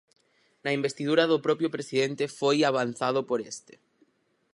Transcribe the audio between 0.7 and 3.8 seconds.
investidura do propio presidente foi avanzado por este.